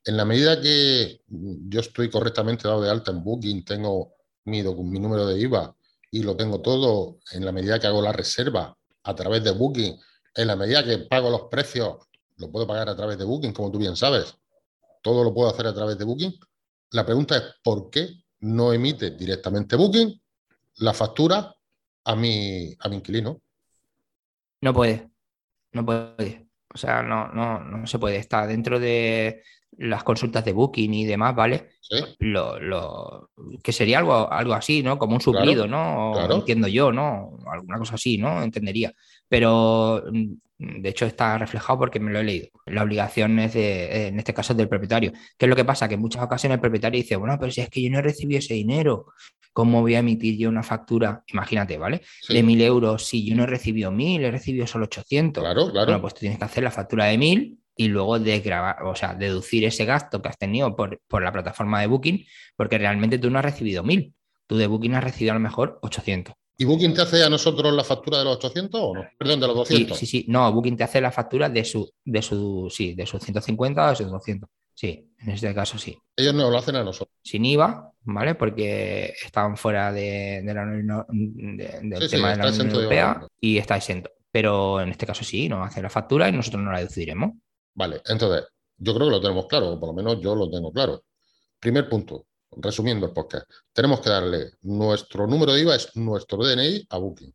En 0.08 0.16
la 0.16 0.24
medida 0.24 0.58
que 0.58 1.20
yo 1.26 1.80
estoy 1.80 2.08
correctamente 2.08 2.66
dado 2.66 2.80
de 2.80 2.88
alta 2.88 3.10
en 3.10 3.22
Booking, 3.22 3.62
tengo 3.62 4.14
mi, 4.46 4.62
número 4.62 5.26
de 5.26 5.38
IVA 5.38 5.76
y 6.10 6.22
lo 6.22 6.34
tengo 6.34 6.62
todo, 6.62 7.18
en 7.32 7.44
la 7.44 7.52
medida 7.52 7.78
que 7.78 7.88
hago 7.88 8.00
la 8.00 8.10
reserva 8.10 8.74
a 9.02 9.14
través 9.14 9.44
de 9.44 9.50
Booking, 9.50 10.00
en 10.34 10.46
la 10.46 10.56
medida 10.56 10.82
que 10.82 10.96
pago 10.96 11.28
los 11.28 11.42
precios 11.50 11.98
lo 12.38 12.50
puedo 12.50 12.66
pagar 12.66 12.88
a 12.88 12.96
través 12.96 13.18
de 13.18 13.26
Booking, 13.26 13.52
como 13.52 13.70
tú 13.70 13.76
bien 13.76 13.96
sabes. 13.96 14.34
Todo 15.02 15.22
lo 15.22 15.34
puedo 15.34 15.50
hacer 15.50 15.66
a 15.66 15.74
través 15.74 15.98
de 15.98 16.06
Booking. 16.06 16.40
La 16.92 17.04
pregunta 17.04 17.36
es, 17.36 17.42
¿por 17.62 17.90
qué 17.90 18.08
no 18.40 18.72
emite 18.72 19.10
directamente 19.10 19.76
Booking 19.76 20.18
la 20.76 20.94
factura 20.94 21.54
a 22.04 22.16
mi, 22.16 22.74
a 22.80 22.88
mi 22.88 22.96
inquilino? 22.96 23.42
No 24.62 24.72
puede, 24.72 25.10
no 25.72 25.84
puede. 25.84 26.47
O 26.74 26.78
sea, 26.78 27.02
no, 27.02 27.28
no, 27.28 27.60
no 27.64 27.86
se 27.86 27.98
puede. 27.98 28.16
Está 28.16 28.46
dentro 28.46 28.78
de 28.80 29.42
las 29.72 30.04
consultas 30.04 30.44
de 30.44 30.52
Booking 30.52 30.92
y 30.94 31.04
demás, 31.06 31.34
¿vale? 31.34 31.68
Lo, 32.18 32.58
lo, 32.58 33.30
que 33.62 33.72
sería 33.72 33.98
algo, 33.98 34.30
algo 34.30 34.54
así, 34.54 34.82
¿no? 34.82 34.98
Como 34.98 35.14
un 35.14 35.20
suplido, 35.20 35.66
¿no? 35.66 36.30
Entiendo 36.30 36.68
yo, 36.68 36.92
¿no? 36.92 37.38
Alguna 37.50 37.78
cosa 37.78 37.94
así, 37.94 38.18
¿no? 38.18 38.42
Entendería. 38.42 38.92
Pero 39.28 40.02
Mm, 40.58 40.82
de 40.82 40.88
hecho, 40.88 41.06
está 41.06 41.38
reflejado 41.38 41.78
porque 41.78 42.00
me 42.00 42.12
lo 42.12 42.18
he 42.20 42.24
leído. 42.24 42.48
La 42.66 42.82
obligación 42.82 43.38
es 43.38 43.54
de, 43.54 44.08
en 44.08 44.18
este 44.18 44.34
caso, 44.34 44.52
es 44.52 44.56
del 44.56 44.68
propietario. 44.68 45.12
¿Qué 45.36 45.46
es 45.46 45.48
lo 45.48 45.56
que 45.56 45.64
pasa? 45.64 45.88
Que 45.88 45.94
en 45.94 46.00
muchas 46.00 46.22
ocasiones 46.22 46.56
el 46.56 46.60
propietario 46.60 47.00
dice, 47.00 47.16
bueno, 47.16 47.36
pero 47.38 47.52
si 47.52 47.60
es 47.60 47.70
que 47.70 47.82
yo 47.82 47.90
no 47.90 47.98
he 47.98 48.02
recibido 48.02 48.38
ese 48.38 48.54
dinero, 48.54 49.06
¿cómo 49.52 49.80
voy 49.80 49.94
a 49.94 50.00
emitir 50.00 50.36
yo 50.36 50.48
una 50.48 50.62
factura? 50.62 51.22
Imagínate, 51.28 51.78
¿vale? 51.78 52.02
De 52.28 52.42
mil 52.42 52.60
euros, 52.60 53.04
si 53.04 53.24
yo 53.24 53.36
no 53.36 53.44
he 53.44 53.46
recibido 53.46 53.90
mil, 53.92 54.24
he 54.24 54.30
recibido 54.30 54.66
solo 54.66 54.86
800. 54.86 55.42
Claro, 55.42 55.70
claro. 55.70 55.86
Bueno, 55.86 56.00
pues 56.00 56.14
tú 56.14 56.20
tienes 56.20 56.38
que 56.38 56.44
hacer 56.44 56.64
la 56.64 56.70
factura 56.70 57.06
de 57.06 57.18
mil 57.18 57.58
y 57.78 57.86
luego 57.86 58.18
desgravar, 58.18 58.82
o 58.82 58.96
sea, 58.96 59.14
deducir 59.14 59.64
ese 59.64 59.84
gasto 59.84 60.20
que 60.20 60.28
has 60.28 60.36
tenido 60.36 60.74
por, 60.74 61.00
por 61.06 61.22
la 61.22 61.32
plataforma 61.32 61.80
de 61.80 61.86
Booking, 61.86 62.26
porque 62.56 62.76
realmente 62.76 63.18
tú 63.18 63.30
no 63.30 63.38
has 63.38 63.44
recibido 63.44 63.84
mil. 63.84 64.14
Tú 64.48 64.56
de 64.56 64.66
Booking 64.66 64.94
has 64.96 65.04
recibido 65.04 65.30
a 65.30 65.34
lo 65.34 65.40
mejor 65.40 65.78
800. 65.82 66.34
¿Y 66.58 66.64
Booking 66.64 66.92
te 66.92 67.02
hace 67.02 67.22
a 67.22 67.30
nosotros 67.30 67.72
la 67.72 67.84
factura 67.84 68.18
de 68.18 68.24
los 68.24 68.36
800 68.36 68.80
o 68.82 68.94
no? 68.94 69.06
Perdón, 69.16 69.38
de 69.38 69.46
los 69.46 69.56
200. 69.56 69.96
Sí, 69.96 70.06
sí, 70.06 70.22
sí. 70.22 70.26
No, 70.28 70.52
Booking 70.52 70.76
te 70.76 70.82
hace 70.82 71.00
la 71.00 71.12
factura 71.12 71.48
de 71.48 71.64
su, 71.64 71.88
de 72.04 72.20
su, 72.20 72.66
sí, 72.68 72.94
de 72.94 73.06
sus 73.06 73.22
150 73.22 73.86
o 73.86 73.90
de 73.90 73.96
sus 73.96 74.10
200. 74.10 74.50
Sí, 74.74 75.12
en 75.20 75.30
este 75.30 75.54
caso 75.54 75.78
sí. 75.78 75.96
Ellos 76.16 76.34
no 76.34 76.50
lo 76.50 76.58
hacen 76.58 76.74
a 76.74 76.82
nosotros. 76.82 77.16
Sin 77.22 77.44
IVA, 77.44 77.92
¿vale? 78.02 78.34
Porque 78.34 79.14
están 79.24 79.56
fuera 79.56 79.92
de, 79.92 80.42
la, 80.44 80.66
del 80.66 82.10
tema 82.10 82.30
de 82.30 82.36
la 82.36 82.48
Unión 82.48 82.70
Europea 82.70 83.24
y 83.40 83.58
está 83.58 83.76
exento. 83.76 84.10
Pero 84.32 84.80
en 84.80 84.88
este 84.88 85.06
caso 85.06 85.22
sí, 85.22 85.48
nos 85.48 85.64
hace 85.64 85.80
la 85.80 85.90
factura 85.90 86.28
y 86.28 86.32
nosotros 86.32 86.60
no 86.60 86.72
la 86.72 86.78
deduciremos. 86.78 87.34
Vale, 87.78 88.02
entonces, 88.06 88.44
yo 88.76 88.92
creo 88.92 89.06
que 89.06 89.12
lo 89.12 89.20
tenemos 89.20 89.46
claro, 89.46 89.70
o 89.70 89.78
por 89.78 89.90
lo 89.90 89.92
menos 89.92 90.20
yo 90.20 90.34
lo 90.34 90.50
tengo 90.50 90.72
claro. 90.72 91.04
Primer 91.60 91.88
punto, 91.88 92.26
resumiendo 92.56 93.06
el 93.06 93.12
podcast, 93.12 93.48
tenemos 93.72 94.00
que 94.00 94.10
darle 94.10 94.50
nuestro 94.62 95.28
número 95.28 95.52
de 95.52 95.60
IVA, 95.60 95.76
es 95.76 95.94
nuestro 95.94 96.44
DNI 96.44 96.88
a 96.90 96.98
Booking. 96.98 97.32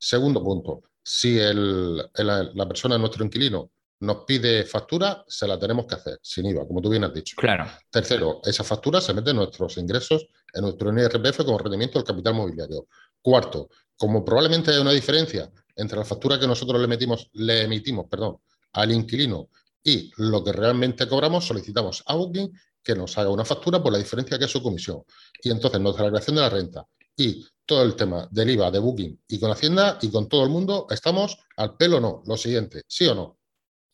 Segundo 0.00 0.42
punto, 0.42 0.82
si 1.04 1.38
la 1.38 2.66
persona, 2.66 2.98
nuestro 2.98 3.24
inquilino, 3.24 3.70
nos 4.00 4.24
pide 4.24 4.64
factura, 4.64 5.24
se 5.28 5.46
la 5.46 5.56
tenemos 5.56 5.86
que 5.86 5.94
hacer 5.94 6.18
sin 6.20 6.46
IVA, 6.46 6.66
como 6.66 6.82
tú 6.82 6.88
bien 6.90 7.04
has 7.04 7.14
dicho. 7.14 7.36
Claro. 7.36 7.66
Tercero, 7.90 8.40
esa 8.44 8.64
factura 8.64 9.00
se 9.00 9.14
mete 9.14 9.30
en 9.30 9.36
nuestros 9.36 9.76
ingresos, 9.76 10.26
en 10.52 10.62
nuestro 10.62 10.90
NIRPF 10.90 11.44
como 11.44 11.58
rendimiento 11.58 12.00
del 12.00 12.06
capital 12.06 12.34
mobiliario. 12.34 12.88
Cuarto, 13.22 13.68
como 13.96 14.24
probablemente 14.24 14.72
hay 14.72 14.78
una 14.78 14.90
diferencia 14.90 15.48
entre 15.76 15.98
la 15.98 16.04
factura 16.04 16.40
que 16.40 16.48
nosotros 16.48 16.80
le, 16.80 16.88
metimos, 16.88 17.30
le 17.34 17.62
emitimos 17.62 18.06
perdón, 18.08 18.38
al 18.72 18.92
inquilino 18.92 19.48
y 19.82 20.10
lo 20.16 20.44
que 20.44 20.52
realmente 20.52 21.08
cobramos, 21.08 21.46
solicitamos 21.46 22.02
a 22.06 22.14
Booking 22.14 22.52
que 22.82 22.94
nos 22.94 23.16
haga 23.18 23.30
una 23.30 23.44
factura 23.44 23.82
por 23.82 23.92
la 23.92 23.98
diferencia 23.98 24.38
que 24.38 24.44
es 24.44 24.50
su 24.50 24.62
comisión. 24.62 25.02
Y 25.42 25.50
entonces 25.50 25.80
nuestra 25.80 26.04
declaración 26.04 26.36
de 26.36 26.42
la 26.42 26.50
renta 26.50 26.86
y 27.16 27.44
todo 27.66 27.82
el 27.82 27.94
tema 27.94 28.28
del 28.30 28.50
IVA, 28.50 28.70
de 28.70 28.78
Booking 28.78 29.20
y 29.28 29.38
con 29.38 29.50
Hacienda 29.50 29.98
y 30.00 30.10
con 30.10 30.28
todo 30.28 30.44
el 30.44 30.50
mundo, 30.50 30.86
estamos 30.90 31.38
al 31.56 31.76
pelo 31.76 31.98
o 31.98 32.00
no. 32.00 32.22
Lo 32.26 32.36
siguiente, 32.36 32.82
¿sí 32.86 33.06
o 33.06 33.14
no? 33.14 33.38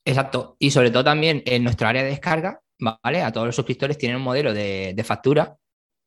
Exacto. 0.05 0.57
Y 0.59 0.71
sobre 0.71 0.91
todo 0.91 1.05
también 1.05 1.43
en 1.45 1.65
nuestra 1.65 1.89
área 1.89 2.05
de 2.05 2.11
descarga, 2.11 2.61
¿vale? 2.79 3.23
A 3.23 3.33
todos 3.33 3.47
los 3.47 3.57
suscriptores 3.57 3.99
tienen 3.99 4.19
un 4.19 4.23
modelo 4.23 4.55
de, 4.55 5.03
factura, 5.05 5.57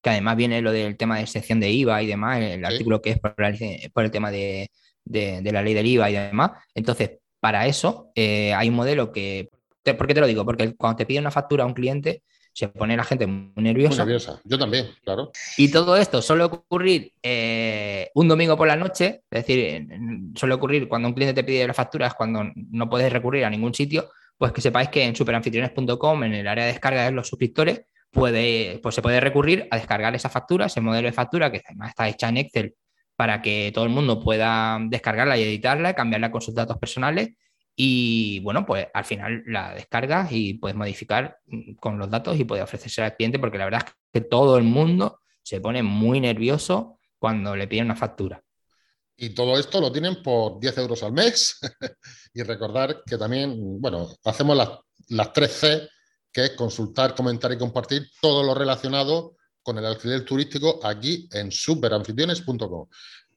que 0.01 0.09
además 0.09 0.37
viene 0.37 0.61
lo 0.61 0.71
del 0.71 0.95
tema 0.95 1.19
de 1.19 1.27
sección 1.27 1.59
de 1.59 1.69
IVA 1.69 2.01
y 2.01 2.07
demás, 2.07 2.41
el 2.41 2.63
artículo 2.63 3.01
que 3.01 3.11
es 3.11 3.19
por, 3.19 3.35
el 3.37 4.11
tema 4.11 4.31
de, 4.31 4.69
la 5.05 5.61
ley 5.61 5.73
del 5.73 5.87
IVA 5.87 6.09
y 6.09 6.13
demás. 6.13 6.51
Entonces, 6.73 7.19
para 7.41 7.67
eso 7.67 8.11
eh, 8.15 8.53
hay 8.53 8.69
un 8.69 8.75
modelo 8.75 9.11
que... 9.11 9.48
¿Por 9.93 10.07
qué 10.07 10.13
te 10.13 10.21
lo 10.21 10.27
digo? 10.27 10.45
Porque 10.45 10.75
cuando 10.75 10.97
te 10.97 11.05
pide 11.05 11.19
una 11.19 11.31
factura 11.31 11.63
a 11.63 11.67
un 11.67 11.73
cliente, 11.73 12.23
se 12.53 12.67
pone 12.67 12.97
la 12.97 13.03
gente 13.03 13.25
muy 13.27 13.63
nerviosa. 13.63 14.03
Muy 14.03 14.13
nerviosa, 14.13 14.41
yo 14.43 14.57
también, 14.57 14.87
claro. 15.03 15.31
Y 15.57 15.71
todo 15.71 15.95
esto 15.95 16.21
suele 16.21 16.43
ocurrir 16.43 17.13
eh, 17.23 18.09
un 18.15 18.27
domingo 18.27 18.57
por 18.57 18.67
la 18.67 18.75
noche, 18.75 19.21
es 19.29 19.45
decir, 19.45 19.87
suele 20.35 20.55
ocurrir 20.55 20.87
cuando 20.87 21.07
un 21.07 21.13
cliente 21.13 21.41
te 21.41 21.45
pide 21.45 21.67
las 21.67 21.75
facturas, 21.75 22.13
cuando 22.15 22.43
no 22.55 22.89
puedes 22.89 23.11
recurrir 23.13 23.45
a 23.45 23.49
ningún 23.49 23.73
sitio, 23.73 24.09
pues 24.37 24.51
que 24.51 24.61
sepáis 24.61 24.89
que 24.89 25.03
en 25.03 25.15
superanfitriones.com, 25.15 26.23
en 26.23 26.33
el 26.33 26.47
área 26.47 26.65
de 26.65 26.71
descarga 26.71 27.05
de 27.05 27.11
los 27.11 27.27
suscriptores, 27.27 27.81
puede, 28.11 28.79
pues 28.81 28.95
se 28.95 29.01
puede 29.01 29.19
recurrir 29.19 29.67
a 29.71 29.77
descargar 29.77 30.15
esa 30.15 30.29
factura, 30.29 30.65
ese 30.65 30.81
modelo 30.81 31.07
de 31.07 31.13
factura 31.13 31.51
que 31.51 31.61
además 31.65 31.89
está 31.89 32.07
hecha 32.07 32.29
en 32.29 32.37
Excel 32.37 32.75
para 33.15 33.41
que 33.41 33.71
todo 33.73 33.83
el 33.83 33.89
mundo 33.89 34.19
pueda 34.21 34.79
descargarla 34.81 35.37
y 35.37 35.43
editarla, 35.43 35.93
cambiarla 35.93 36.31
con 36.31 36.41
sus 36.41 36.55
datos 36.55 36.77
personales 36.77 37.31
y 37.81 38.41
bueno, 38.41 38.65
pues 38.65 38.87
al 38.93 39.05
final 39.05 39.41
la 39.47 39.73
descargas 39.73 40.33
y 40.33 40.55
puedes 40.55 40.75
modificar 40.75 41.39
mm, 41.45 41.75
con 41.75 41.97
los 41.97 42.09
datos 42.09 42.37
y 42.37 42.43
puedes 42.43 42.61
ofrecerse 42.61 43.01
al 43.01 43.15
cliente 43.15 43.39
porque 43.39 43.57
la 43.57 43.63
verdad 43.63 43.85
es 43.87 43.93
que 44.11 44.27
todo 44.27 44.57
el 44.57 44.65
mundo 44.65 45.21
se 45.41 45.61
pone 45.61 45.81
muy 45.81 46.19
nervioso 46.19 46.99
cuando 47.17 47.55
le 47.55 47.69
piden 47.69 47.85
una 47.85 47.95
factura. 47.95 48.43
Y 49.15 49.29
todo 49.29 49.57
esto 49.57 49.79
lo 49.79 49.93
tienen 49.93 50.21
por 50.21 50.59
10 50.59 50.77
euros 50.77 51.03
al 51.03 51.13
mes. 51.13 51.57
y 52.33 52.43
recordar 52.43 53.01
que 53.05 53.17
también, 53.17 53.79
bueno, 53.79 54.13
hacemos 54.25 54.57
las, 54.57 54.71
las 55.07 55.31
3 55.31 55.49
C, 55.49 55.89
que 56.33 56.43
es 56.43 56.51
consultar, 56.57 57.15
comentar 57.15 57.53
y 57.53 57.57
compartir 57.57 58.09
todo 58.21 58.43
lo 58.43 58.55
relacionado 58.55 59.37
con 59.63 59.77
el 59.77 59.85
alquiler 59.85 60.25
turístico 60.25 60.81
aquí 60.83 61.29
en 61.31 61.49
superanfitriones.com. 61.49 62.89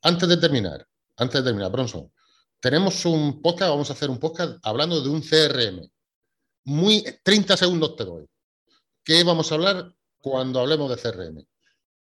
Antes 0.02 0.28
de 0.28 0.36
terminar, 0.36 0.84
antes 1.16 1.44
de 1.44 1.44
terminar, 1.44 1.70
Bronson, 1.70 2.10
tenemos 2.62 3.04
un 3.06 3.42
podcast, 3.42 3.70
vamos 3.70 3.90
a 3.90 3.92
hacer 3.92 4.08
un 4.08 4.20
podcast 4.20 4.56
hablando 4.62 5.02
de 5.02 5.10
un 5.10 5.20
CRM. 5.20 5.90
Muy 6.64 7.04
30 7.24 7.56
segundos 7.56 7.96
te 7.96 8.04
doy. 8.04 8.24
¿Qué 9.04 9.24
vamos 9.24 9.50
a 9.50 9.56
hablar 9.56 9.92
cuando 10.18 10.60
hablemos 10.60 10.88
de 10.88 10.96
CRM? 10.96 11.44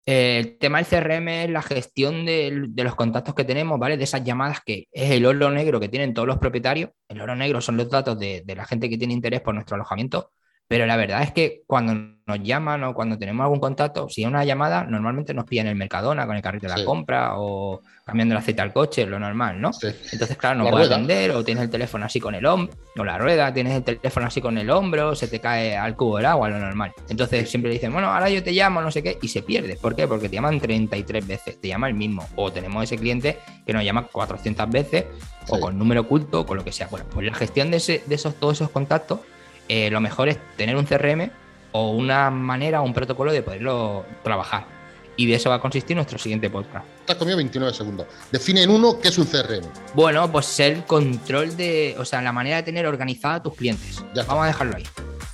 El 0.04 0.58
tema 0.58 0.82
del 0.82 0.86
CRM 0.88 1.28
es 1.28 1.50
la 1.50 1.62
gestión 1.62 2.26
de, 2.26 2.72
los 2.74 2.96
contactos 2.96 3.36
que 3.36 3.44
tenemos, 3.44 3.78
¿vale? 3.78 3.96
De 3.96 4.02
esas 4.02 4.24
llamadas 4.24 4.58
que 4.66 4.88
es 4.90 5.12
el 5.12 5.26
oro 5.26 5.48
negro 5.52 5.78
que 5.78 5.88
tienen 5.88 6.12
todos 6.12 6.26
los 6.26 6.38
propietarios. 6.38 6.90
El 7.06 7.20
oro 7.20 7.36
negro 7.36 7.60
son 7.60 7.76
los 7.76 7.88
datos 7.88 8.18
de 8.18 8.42
la 8.56 8.66
gente 8.66 8.90
que 8.90 8.98
tiene 8.98 9.14
interés 9.14 9.42
por 9.42 9.54
nuestro 9.54 9.76
alojamiento. 9.76 10.32
Pero 10.68 10.84
la 10.84 10.96
verdad 10.96 11.22
es 11.22 11.32
que 11.32 11.62
cuando 11.66 11.94
nos 12.26 12.42
llaman 12.42 12.84
o 12.84 12.92
cuando 12.92 13.16
tenemos 13.18 13.42
algún 13.42 13.58
contacto, 13.58 14.10
si 14.10 14.20
hay 14.20 14.26
una 14.26 14.44
llamada, 14.44 14.84
normalmente 14.84 15.32
nos 15.32 15.46
pillan 15.46 15.66
el 15.66 15.76
Mercadona 15.76 16.26
con 16.26 16.36
el 16.36 16.42
carrito 16.42 16.68
de 16.68 16.76
la 16.76 16.84
compra 16.84 17.38
o 17.38 17.80
cambiando 18.04 18.34
el 18.34 18.38
aceite 18.38 18.60
al 18.60 18.74
coche, 18.74 19.06
lo 19.06 19.18
normal, 19.18 19.58
¿no? 19.58 19.70
Entonces, 20.12 20.36
claro, 20.36 20.58
no 20.58 20.68
puedes 20.68 20.90
atender 20.90 21.30
o 21.30 21.42
tienes 21.42 21.64
el 21.64 21.70
teléfono 21.70 22.04
así 22.04 22.20
con 22.20 22.34
el 22.34 22.44
hombro, 22.44 22.74
o 22.98 23.04
la 23.04 23.16
rueda, 23.16 23.52
tienes 23.52 23.76
el 23.76 23.82
teléfono 23.82 24.26
así 24.26 24.42
con 24.42 24.58
el 24.58 24.68
hombro, 24.68 25.14
se 25.14 25.26
te 25.28 25.40
cae 25.40 25.74
al 25.74 25.96
cubo 25.96 26.18
el 26.18 26.26
agua, 26.26 26.50
lo 26.50 26.58
normal. 26.58 26.92
Entonces 27.08 27.48
siempre 27.48 27.70
dicen, 27.70 27.90
bueno, 27.90 28.12
ahora 28.12 28.28
yo 28.28 28.42
te 28.42 28.52
llamo, 28.52 28.82
no 28.82 28.90
sé 28.90 29.02
qué, 29.02 29.18
y 29.22 29.28
se 29.28 29.40
pierde. 29.40 29.76
¿Por 29.76 29.96
qué? 29.96 30.06
Porque 30.06 30.28
te 30.28 30.34
llaman 30.34 30.60
33 30.60 31.26
veces, 31.26 31.58
te 31.58 31.68
llama 31.68 31.88
el 31.88 31.94
mismo. 31.94 32.26
O 32.36 32.52
tenemos 32.52 32.84
ese 32.84 32.98
cliente 32.98 33.38
que 33.64 33.72
nos 33.72 33.84
llama 33.84 34.06
400 34.06 34.68
veces, 34.68 35.06
o 35.48 35.58
con 35.58 35.78
número 35.78 36.02
oculto, 36.02 36.40
o 36.40 36.46
con 36.46 36.58
lo 36.58 36.64
que 36.64 36.72
sea. 36.72 36.88
Bueno, 36.88 37.06
pues 37.10 37.26
la 37.26 37.34
gestión 37.34 37.70
de, 37.70 37.78
ese, 37.78 38.02
de 38.04 38.14
esos, 38.14 38.34
todos 38.34 38.58
esos 38.58 38.70
contactos 38.70 39.20
eh, 39.68 39.90
lo 39.90 40.00
mejor 40.00 40.28
es 40.28 40.38
tener 40.56 40.76
un 40.76 40.84
CRM 40.84 41.30
o 41.72 41.90
una 41.90 42.30
manera 42.30 42.80
o 42.80 42.84
un 42.84 42.94
protocolo 42.94 43.32
de 43.32 43.42
poderlo 43.42 44.04
trabajar. 44.22 44.66
Y 45.16 45.26
de 45.26 45.34
eso 45.34 45.50
va 45.50 45.56
a 45.56 45.60
consistir 45.60 45.96
nuestro 45.96 46.16
siguiente 46.16 46.48
podcast. 46.48 46.86
Estás 47.00 47.16
conmigo 47.16 47.36
29 47.38 47.74
segundos. 47.74 48.06
Define 48.30 48.62
en 48.62 48.70
uno 48.70 49.00
qué 49.00 49.08
es 49.08 49.18
un 49.18 49.26
CRM. 49.26 49.66
Bueno, 49.94 50.30
pues 50.30 50.60
el 50.60 50.84
control 50.84 51.56
de, 51.56 51.96
o 51.98 52.04
sea, 52.04 52.22
la 52.22 52.32
manera 52.32 52.58
de 52.58 52.62
tener 52.62 52.86
organizada 52.86 53.36
a 53.36 53.42
tus 53.42 53.54
clientes. 53.54 54.02
Ya 54.14 54.22
Vamos 54.24 54.44
a 54.44 54.46
dejarlo 54.46 54.76
ahí. 54.76 54.84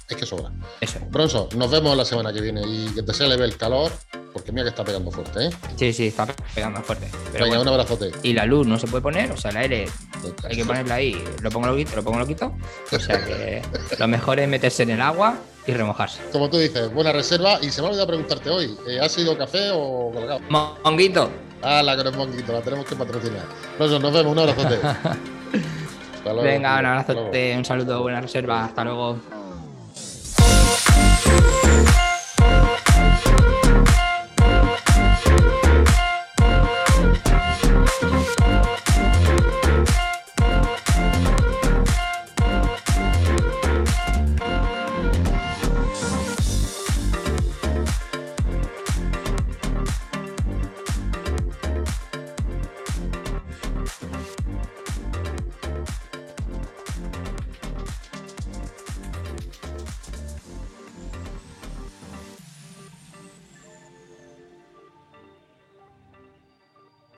Es 0.09 0.17
que 0.17 0.25
sobra. 0.25 0.53
Eso. 0.81 1.01
Bronzo, 1.11 1.49
nos 1.57 1.71
vemos 1.71 1.97
la 1.97 2.05
semana 2.05 2.33
que 2.33 2.41
viene 2.41 2.63
y 2.67 2.89
que 2.95 3.03
te 3.03 3.13
sea 3.13 3.27
leve 3.27 3.45
el 3.45 3.57
calor 3.59 3.93
porque 4.35 4.51
mira 4.51 4.65
que 4.65 4.71
está 4.71 4.85
pegando 4.85 5.13
fuerte, 5.13 5.47
¿eh? 5.47 5.51
Sí, 5.77 5.93
sí, 5.93 6.07
está 6.09 6.27
pegando 6.55 6.83
fuerte. 6.83 7.09
Pero 7.33 7.45
Venga, 7.45 7.61
un 7.61 7.69
abrazote. 7.69 8.11
Y 8.25 8.33
la 8.33 8.45
luz 8.45 8.67
no 8.67 8.79
se 8.79 8.89
puede 8.89 9.01
poner, 9.01 9.31
o 9.31 9.37
sea, 9.37 9.53
el 9.53 9.57
aire 9.59 9.87
hay 10.43 10.57
que 10.57 10.65
ponerla 10.65 10.97
ahí. 10.97 11.23
Lo 11.41 11.51
pongo 11.51 11.69
lo 11.69 11.77
quito, 11.77 11.95
lo 11.95 12.03
pongo 12.03 12.19
lo 12.19 12.27
quito. 12.27 12.53
O 12.91 12.99
sea 12.99 13.25
que 13.25 13.63
lo 13.99 14.09
mejor 14.09 14.41
es 14.41 14.49
meterse 14.49 14.83
en 14.83 14.91
el 14.91 15.01
agua 15.01 15.37
y 15.67 15.73
remojarse. 15.73 16.21
Como 16.33 16.51
tú 16.51 16.59
dices, 16.59 16.93
buena 16.93 17.13
reserva. 17.13 17.59
Y 17.63 17.71
se 17.71 17.81
me 17.81 17.87
ha 17.87 17.91
olvidado 17.91 18.09
preguntarte 18.09 18.51
hoy, 18.51 18.77
¿eh, 18.89 18.99
¿ha 19.01 19.09
sido 19.09 19.39
café 19.39 19.71
o 19.73 20.11
colgado? 20.13 20.41
Monguito. 20.51 21.31
Ah, 21.63 21.83
la 21.83 21.97
que 21.97 22.05
no 22.05 22.11
es 22.11 22.17
monguito, 22.17 22.53
la 22.53 22.61
tenemos 22.61 22.85
que 22.85 22.97
patrocinar. 22.97 23.45
Nos, 23.79 23.91
nos 24.01 24.13
vemos, 24.13 24.33
un 24.33 24.39
abrazote. 24.41 24.79
Venga, 26.43 26.81
un 26.81 26.87
abrazote, 26.87 27.57
un 27.57 27.65
saludo, 27.65 28.03
buena 28.03 28.21
reserva, 28.21 28.65
hasta 28.65 28.85
luego. 28.85 29.19